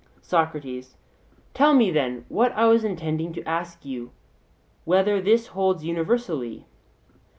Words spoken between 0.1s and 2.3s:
SOCRATES: Tell me, then,